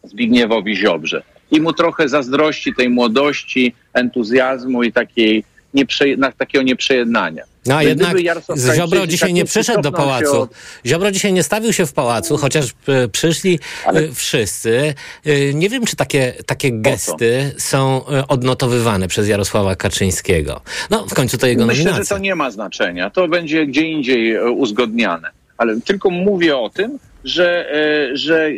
[0.03, 5.45] Zbigniewowi Ziobrze i mu trochę zazdrości tej młodości, entuzjazmu i takiej
[5.75, 7.43] nieprze, na, takiego nieprzejednania.
[7.67, 10.41] No a Gdyby jednak Jarosław Ziobro dzisiaj nie przyszedł do pałacu.
[10.41, 10.51] od-
[10.87, 14.95] Ziobro dzisiaj nie stawił się w pałacu, chociaż e, przyszli e, wszyscy.
[15.27, 20.61] E, Nie wiem, czy takie, takie gesty są odnotowywane przez Jarosława Kaczyńskiego.
[20.91, 22.05] No, w końcu to jego Myślę, nominacja.
[22.05, 23.11] że to nie ma znaczenia.
[23.11, 25.31] To będzie gdzie indziej uzgodniane.
[25.59, 27.71] Ale tylko mówię o tym, że,
[28.15, 28.51] że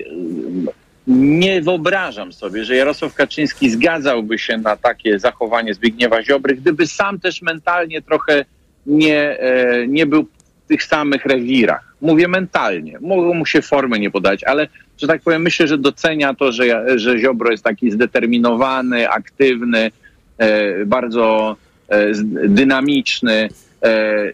[1.07, 7.21] nie wyobrażam sobie, że Jarosław Kaczyński zgadzałby się na takie zachowanie Zbigniewa Ziobry, gdyby sam
[7.21, 8.45] też mentalnie trochę
[8.87, 10.25] nie, e, nie był
[10.65, 11.97] w tych samych rewirach.
[12.01, 12.99] Mówię mentalnie.
[13.01, 16.99] Mogą mu się formy nie podać, ale że tak powiem, myślę, że docenia to, że,
[16.99, 19.91] że Ziobro jest taki zdeterminowany, aktywny,
[20.39, 21.57] e, bardzo
[21.89, 22.13] e,
[22.49, 23.49] dynamiczny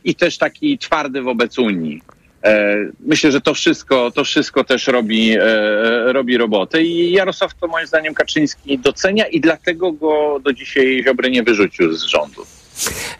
[0.05, 2.03] i też taki twardy wobec Unii.
[2.45, 7.69] E, Myślę, że to wszystko, to wszystko też robi, e, robi robotę i Jarosław to
[7.69, 12.43] moim zdaniem Kaczyński docenia i dlatego go do dzisiaj Ziobry nie wyrzucił z rządu.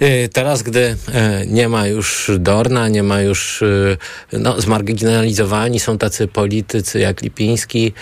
[0.03, 3.97] Y, Teraz, gdy e, nie ma już Dorna, nie ma już, y,
[4.33, 7.93] no, zmarginalizowani są tacy politycy jak Lipiński,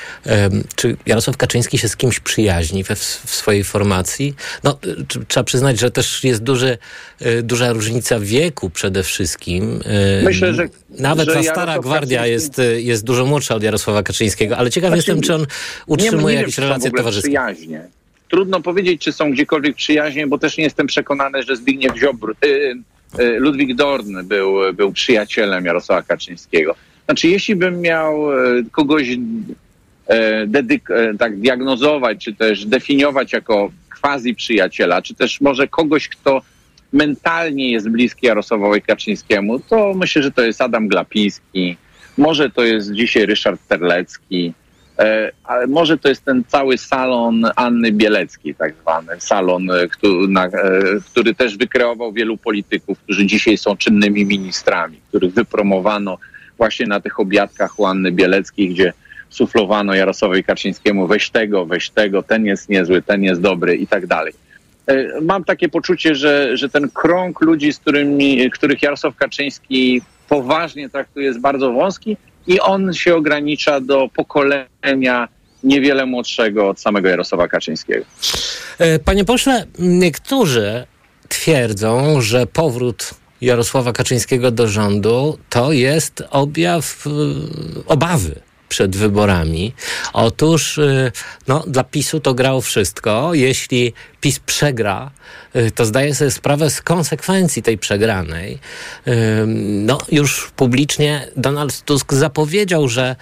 [0.76, 3.00] czy Jarosław Kaczyński się z kimś przyjaźni we, w
[3.34, 4.34] swojej formacji?
[4.64, 6.78] No, y, tr- trzeba przyznać, że też jest duży,
[7.22, 9.80] y, duża różnica wieku przede wszystkim.
[10.20, 13.54] Y, Myślę, że- Nawet że ta stara Jarosław gwardia Kaczyński- jest, y, jest dużo młodsza
[13.54, 15.46] od Jarosława Kaczyńskiego, ale ciekaw Znaczy, jestem, czy on nie-
[15.86, 17.28] utrzymuje nie wiem, jakieś relacje towarzyskie.
[17.28, 17.88] Przyjaźnie.
[18.31, 22.75] Trudno powiedzieć, czy są gdziekolwiek przyjaźnie, bo też nie jestem przekonany, że Zbigniew Ziobro, y,
[23.21, 26.75] y, Ludwik Dorn był, był przyjacielem Jarosława Kaczyńskiego.
[27.05, 28.27] Znaczy, jeśli bym miał
[28.73, 29.09] kogoś
[30.47, 36.43] dedyk- tak diagnozować, czy też definiować jako quasi przyjaciela, czy też może kogoś, kto
[36.93, 41.77] mentalnie jest bliski Jarosławowi Kaczyńskiemu, to myślę, że to jest Adam Glapiński,
[42.19, 44.53] może to jest dzisiaj Ryszard Terlecki,
[45.44, 50.46] ale może to jest ten cały salon Anny Bieleckiej, tak zwany salon, e, który, na,
[50.46, 50.50] e,
[51.10, 56.18] który też wykreował wielu polityków, którzy dzisiaj są czynnymi ministrami, których wypromowano
[56.58, 58.92] właśnie na tych obiadkach u Anny Bieleckiej, gdzie
[59.30, 64.06] suflowano Jarosławowi Kaczyńskiemu weź tego, weź tego, ten jest niezły, ten jest dobry i tak
[64.06, 64.32] dalej.
[64.86, 70.88] E, Mam takie poczucie, że, że ten krąg ludzi, z którymi, których Jarosław Kaczyński poważnie
[70.88, 75.29] traktuje, jest bardzo wąski i on się ogranicza do pokolenia
[75.64, 78.05] niewiele młodszego od samego Jarosława Kaczyńskiego.
[78.79, 80.87] E, Panie pośle, niektórzy
[81.29, 87.11] twierdzą, że powrót Jarosława Kaczyńskiego do rządu to jest objaw e,
[87.87, 89.72] obawy przed wyborami.
[90.12, 91.12] Otóż e,
[91.48, 93.35] no, dla PiSu to grało wszystko.
[93.35, 95.11] Jeśli PiS przegra,
[95.52, 98.59] e, to zdaje sobie sprawę z konsekwencji tej przegranej.
[99.06, 99.46] E,
[99.90, 103.16] No, już publicznie Donald Tusk zapowiedział, że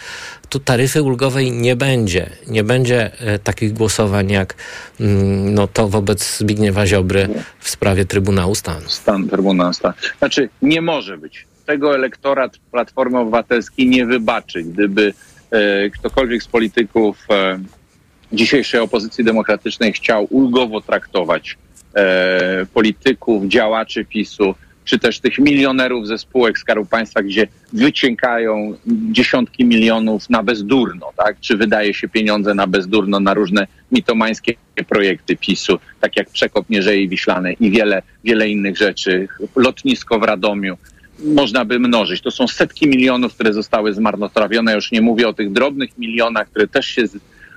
[0.48, 2.30] tu taryfy ulgowej nie będzie.
[2.46, 3.10] Nie będzie
[3.44, 4.54] takich głosowań jak
[5.00, 7.28] mm, no, to wobec Zbigniewa Ziobry
[7.60, 8.88] w sprawie Trybunału Stanu.
[8.88, 9.94] Stan Trybunału Stanu.
[10.18, 11.46] Znaczy, nie może być.
[11.66, 15.14] Tego elektorat Platformy Obywatelskiej nie wybaczy, gdyby
[15.94, 17.58] ktokolwiek z polityków e,
[18.32, 21.58] dzisiejszej opozycji demokratycznej chciał ulgowo traktować
[21.94, 29.64] e, polityków, działaczy PiSu, czy też tych milionerów ze spółek Skarbu Państwa, gdzie wyciekają dziesiątki
[29.64, 31.40] milionów na bezdurno, tak?
[31.40, 34.54] Czy wydaje się pieniądze na bezdurno na różne mitomańskie
[34.88, 40.76] projekty PiSu, tak jak przekop Mierzei Wiślane i wiele, wiele innych rzeczy, lotnisko w Radomiu.
[41.24, 42.20] Można by mnożyć.
[42.20, 44.74] To są setki milionów, które zostały zmarnotrawione.
[44.74, 47.02] Już nie mówię o tych drobnych milionach, które też się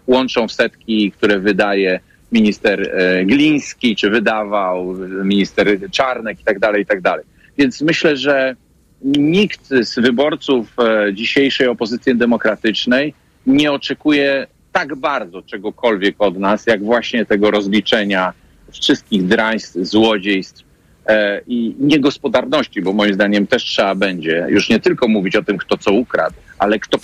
[0.08, 2.00] łączą w setki, które wydaje
[2.32, 7.26] minister e, Gliński, czy wydawał minister Czarnek i tak dalej, i tak dalej.
[7.58, 8.56] Więc myślę, że
[9.04, 13.14] nikt z wyborców e, dzisiejszej opozycji demokratycznej
[13.46, 18.34] nie oczekuje tak bardzo czegokolwiek od nas, jak właśnie tego rozliczenia
[18.72, 20.66] wszystkich draństw, złodziejstw e,
[21.48, 25.78] i niegospodarności, bo moim zdaniem też trzeba będzie już nie tylko mówić o tym, kto
[25.78, 26.98] co ukradł, ale kto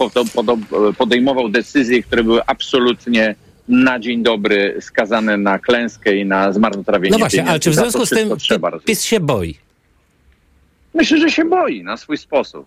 [0.97, 3.35] podejmował decyzje, które były absolutnie
[3.67, 7.51] na dzień dobry skazane na klęskę i na zmarnotrawienie No właśnie, pieniędzy.
[7.51, 8.29] ale czy w związku z tym
[8.85, 9.57] PiS się boi?
[10.93, 12.65] Myślę, że się boi na swój sposób.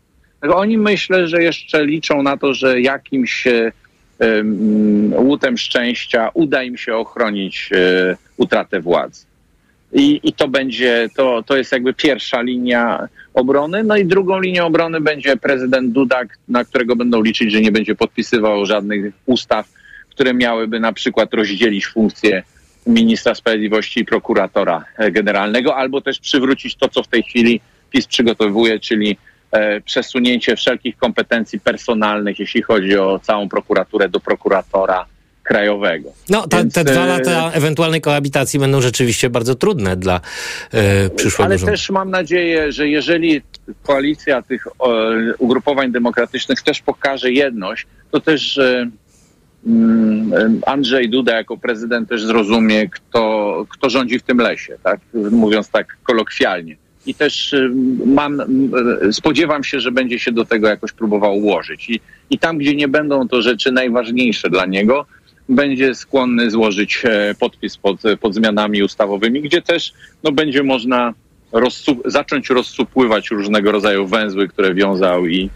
[0.54, 3.72] Oni myślę, że jeszcze liczą na to, że jakimś e,
[4.18, 9.29] em, łutem szczęścia uda im się ochronić e, utratę władzy.
[9.92, 13.84] I, I to będzie, to, to jest jakby pierwsza linia obrony.
[13.84, 17.94] No i drugą linią obrony będzie prezydent Dudak, na którego będą liczyć, że nie będzie
[17.94, 19.68] podpisywał żadnych ustaw,
[20.10, 22.42] które miałyby na przykład rozdzielić funkcję
[22.86, 28.80] ministra sprawiedliwości i prokuratora generalnego, albo też przywrócić to, co w tej chwili PiS przygotowuje,
[28.80, 29.16] czyli
[29.50, 35.06] e, przesunięcie wszelkich kompetencji personalnych, jeśli chodzi o całą prokuraturę do prokuratora
[35.50, 36.12] krajowego.
[36.28, 40.20] No, ta, Więc, te dwa e, lata ewentualnej koabitacji będą rzeczywiście bardzo trudne dla
[40.72, 41.72] e, przyszłego Ale rządu.
[41.72, 43.42] też mam nadzieję, że jeżeli
[43.82, 44.70] koalicja tych e,
[45.38, 48.90] ugrupowań demokratycznych też pokaże jedność, to też e,
[49.66, 55.00] mm, Andrzej Duda jako prezydent też zrozumie, kto, kto rządzi w tym lesie, tak?
[55.30, 56.76] mówiąc tak kolokwialnie.
[57.06, 57.70] I też e,
[58.06, 58.44] mam, e,
[59.12, 61.90] spodziewam się, że będzie się do tego jakoś próbował ułożyć.
[61.90, 65.06] I, I tam, gdzie nie będą to rzeczy najważniejsze dla niego,
[65.50, 69.92] będzie skłonny złożyć e, podpis pod, pod zmianami ustawowymi, gdzie też
[70.24, 71.14] no, będzie można
[71.52, 75.50] rozsu- zacząć rozsupływać różnego rodzaju węzły, które wiązał i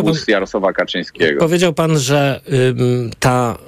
[0.00, 1.40] obóz Jarosława Kaczyńskiego.
[1.40, 3.58] Powiedział pan, że ym, ta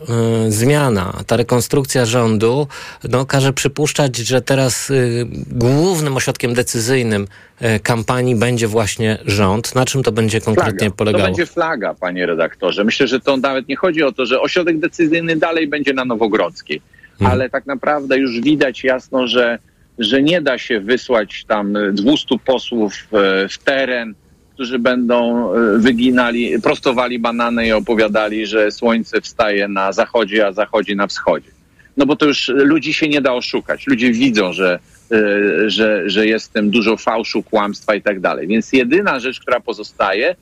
[0.47, 2.67] y, zmiana, ta rekonstrukcja rządu
[3.09, 7.27] no, każe przypuszczać, że teraz y, głównym ośrodkiem decyzyjnym
[7.63, 9.75] y, kampanii będzie właśnie rząd.
[9.75, 10.97] Na czym to będzie konkretnie Flaga.
[10.97, 11.23] polegało?
[11.23, 12.85] To będzie flaga, panie redaktorze.
[12.85, 16.81] Myślę, że to nawet nie chodzi o to, że ośrodek decyzyjny dalej będzie na Nowogrodzkiej,
[17.21, 19.59] ale tak naprawdę już widać jasno, że,
[19.99, 24.15] że nie da się wysłać tam 200 posłów e, w teren,
[24.55, 30.97] którzy będą e, wyginali, prostowali banany i opowiadali, że słońce wstaje na zachodzie, a zachodzi
[30.97, 31.51] na wschodzie.
[31.97, 33.87] No bo to już ludzi się nie da oszukać.
[33.87, 34.79] Ludzie widzą, że,
[35.13, 38.47] e, że, że jest w tym dużo fałszu, kłamstwa i tak dalej.
[38.47, 40.37] Więc jedyna rzecz, która pozostaje,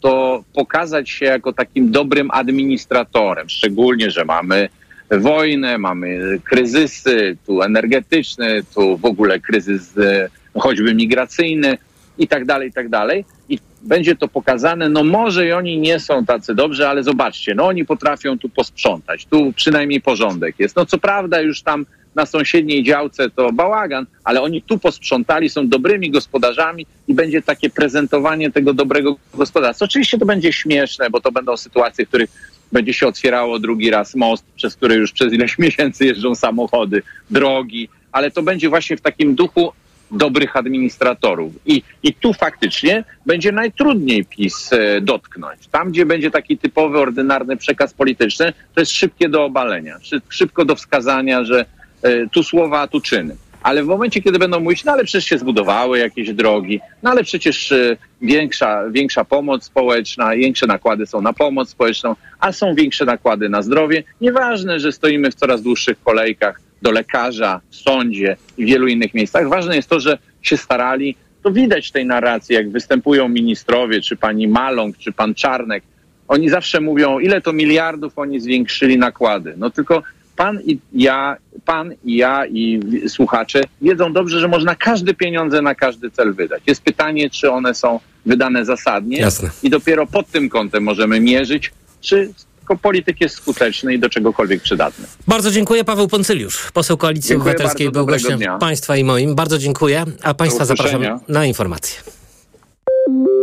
[0.00, 4.68] to pokazać się jako takim dobrym administratorem, szczególnie, że mamy
[5.10, 11.78] wojnę, mamy kryzysy, tu energetyczny, tu w ogóle kryzys e, choćby migracyjny
[12.18, 13.24] i tak dalej, i tak dalej.
[13.48, 17.66] I będzie to pokazane, no może i oni nie są tacy dobrzy, ale zobaczcie, no
[17.66, 20.76] oni potrafią tu posprzątać, tu przynajmniej porządek jest.
[20.76, 25.68] No co prawda już tam na sąsiedniej działce to bałagan, ale oni tu posprzątali, są
[25.68, 29.84] dobrymi gospodarzami i będzie takie prezentowanie tego dobrego gospodarstwa.
[29.84, 32.30] Oczywiście to będzie śmieszne, bo to będą sytuacje, w których
[32.72, 37.88] będzie się otwierało drugi raz most, przez który już przez ileś miesięcy jeżdżą samochody, drogi,
[38.12, 39.72] ale to będzie właśnie w takim duchu
[40.16, 41.52] dobrych administratorów.
[41.66, 45.66] I, I tu faktycznie będzie najtrudniej PiS e, dotknąć.
[45.66, 50.64] Tam, gdzie będzie taki typowy, ordynarny przekaz polityczny, to jest szybkie do obalenia, szy- szybko
[50.64, 51.64] do wskazania, że
[52.02, 53.36] e, tu słowa, a tu czyny.
[53.62, 57.24] Ale w momencie, kiedy będą mówić, no ale przecież się zbudowały jakieś drogi, no ale
[57.24, 63.04] przecież e, większa, większa pomoc społeczna, większe nakłady są na pomoc społeczną, a są większe
[63.04, 64.02] nakłady na zdrowie.
[64.20, 69.14] Nieważne, że stoimy w coraz dłuższych kolejkach do lekarza, w sądzie i w wielu innych
[69.14, 69.48] miejscach.
[69.48, 71.16] Ważne jest to, że się starali.
[71.42, 75.82] To widać w tej narracji, jak występują ministrowie, czy pani Maląg, czy pan Czarnek.
[76.28, 79.54] Oni zawsze mówią, ile to miliardów oni zwiększyli nakłady.
[79.56, 80.02] No tylko
[80.36, 85.74] pan i ja, pan i ja i słuchacze wiedzą dobrze, że można każde pieniądze na
[85.74, 86.62] każdy cel wydać.
[86.66, 89.50] Jest pytanie, czy one są wydane zasadnie Jasne.
[89.62, 92.32] i dopiero pod tym kątem możemy mierzyć, czy
[92.68, 95.06] tylko polityk jest skuteczny i do czegokolwiek przydatny.
[95.26, 95.84] Bardzo dziękuję.
[95.84, 98.58] Paweł Poncyliusz, poseł Koalicji Dziękuję Obywatelskiej, bardzo, był gościem dnia.
[98.58, 99.34] państwa i moim.
[99.34, 102.00] Bardzo dziękuję, a państwa zapraszam na informacje.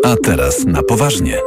[0.03, 1.37] A teraz na poważnie.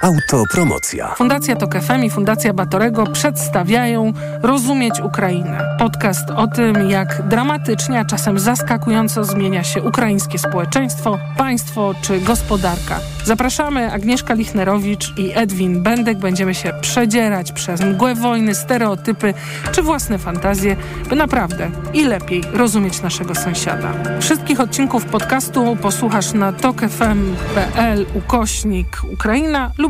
[0.00, 1.14] Autopromocja.
[1.14, 5.76] Fundacja Tok FM i Fundacja Batorego przedstawiają Rozumieć Ukrainę.
[5.78, 13.00] Podcast o tym, jak dramatycznie, a czasem zaskakująco zmienia się ukraińskie społeczeństwo, państwo czy gospodarka.
[13.24, 16.18] Zapraszamy Agnieszka Lichnerowicz i Edwin Bendek.
[16.18, 19.34] Będziemy się przedzierać przez mgłę wojny, stereotypy
[19.72, 20.76] czy własne fantazje,
[21.08, 23.92] by naprawdę i lepiej rozumieć naszego sąsiada.
[24.20, 29.89] Wszystkich odcinków podcastu posłuchasz na tokefm.pl ukośnik Ukraina lub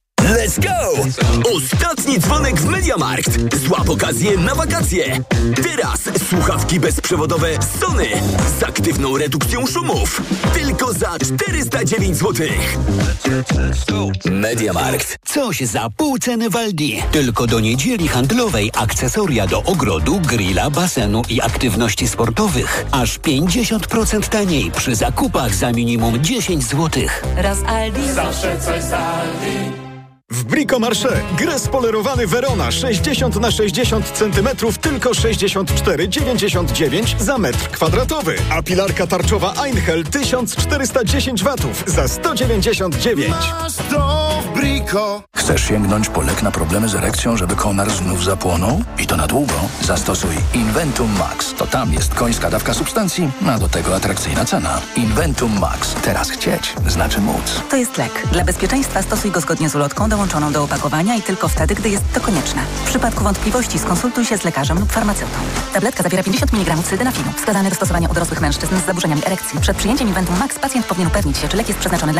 [0.21, 1.03] Let's go!
[1.57, 3.55] Ostatni dzwonek w Mediamarkt.
[3.65, 5.23] Złap okazję na wakacje.
[5.63, 5.99] Teraz
[6.29, 7.47] słuchawki bezprzewodowe
[7.81, 8.07] Sony
[8.59, 10.21] z aktywną redukcją szumów.
[10.53, 12.47] Tylko za 409 zł.
[14.31, 15.17] Mediamarkt.
[15.25, 17.03] Coś za pół ceny w Aldi.
[17.11, 22.85] Tylko do niedzieli handlowej akcesoria do ogrodu, grilla, basenu i aktywności sportowych.
[22.91, 27.03] Aż 50% taniej przy zakupach za minimum 10 zł.
[27.37, 28.11] Raz Aldi.
[28.11, 29.80] Zawsze coś z Aldi.
[30.31, 34.47] W Bricomarché grę spolerowany Verona 60 na 60 cm
[34.81, 38.35] tylko 64,99 za metr kwadratowy.
[38.49, 43.29] A pilarka tarczowa Einhell 1410 watów za 199.
[43.29, 45.23] Masz to w Brico.
[45.35, 48.83] Chcesz sięgnąć po lek na problemy z erekcją, żeby konar znów zapłonął?
[48.99, 49.53] I to na długo?
[49.81, 51.53] Zastosuj Inventum Max.
[51.53, 54.81] To tam jest końska dawka substancji, a do tego atrakcyjna cena.
[54.95, 55.93] Inventum Max.
[55.93, 57.61] Teraz chcieć znaczy móc.
[57.69, 58.27] To jest lek.
[58.31, 62.03] Dla bezpieczeństwa stosuj go zgodnie z ulotką dołączoną do opakowania i tylko wtedy, gdy jest
[62.13, 62.61] to konieczne.
[62.85, 65.37] W przypadku wątpliwości skonsultuj się z lekarzem lub farmaceutą.
[65.73, 69.59] Tabletka zawiera 50 mg sildenafinu, wskazane do stosowania u dorosłych mężczyzn z zaburzeniami erekcji.
[69.59, 72.19] Przed przyjęciem Inventum Max pacjent powinien upewnić się, czy lek jest przeznaczony dla niego.